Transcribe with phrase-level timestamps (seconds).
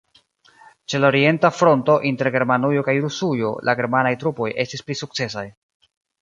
[0.93, 5.47] Ĉe la orienta fronto, inter Germanujo kaj Rusujo, la germanaj trupoj estis pli sukcesaj.